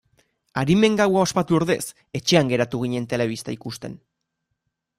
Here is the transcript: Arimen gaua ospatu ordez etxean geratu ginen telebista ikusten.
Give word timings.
Arimen 0.61 0.95
gaua 1.01 1.25
ospatu 1.25 1.59
ordez 1.59 1.77
etxean 2.21 2.49
geratu 2.55 2.81
ginen 2.85 3.07
telebista 3.15 3.57
ikusten. 3.61 3.97